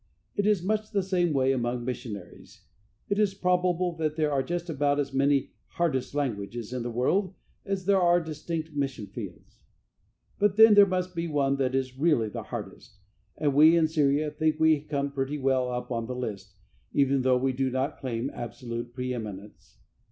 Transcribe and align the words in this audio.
It 0.35 0.47
is 0.47 0.63
much 0.63 0.89
the 0.89 1.03
same 1.03 1.31
way 1.31 1.51
among 1.51 1.85
missionaries. 1.85 2.63
It 3.07 3.19
is 3.19 3.35
probable 3.35 3.95
that 3.97 4.15
there 4.15 4.31
are 4.31 4.41
just 4.41 4.67
about 4.67 4.99
as 4.99 5.13
many 5.13 5.51
"hardest 5.73 6.15
languages" 6.15 6.73
in 6.73 6.81
the 6.81 6.89
world 6.89 7.35
as 7.67 7.85
there 7.85 8.01
are 8.01 8.19
distinct 8.19 8.73
mission 8.73 9.05
fields. 9.05 9.59
But, 10.39 10.55
then, 10.55 10.73
there 10.73 10.87
must 10.87 11.13
be 11.13 11.27
one 11.27 11.57
that 11.57 11.75
is 11.75 11.99
really 11.99 12.29
the 12.29 12.41
hardest, 12.41 12.97
and 13.37 13.53
we 13.53 13.77
in 13.77 13.87
Syria 13.87 14.31
think 14.31 14.59
we 14.59 14.79
come 14.81 15.11
pretty 15.11 15.37
well 15.37 15.69
up 15.69 15.91
on 15.91 16.07
the 16.07 16.15
list, 16.15 16.55
even 16.93 17.21
though 17.21 17.37
we 17.37 17.53
do 17.53 17.69
not 17.69 17.99
claim 17.99 18.31
absolute 18.33 18.95
preëminence. 18.95 19.75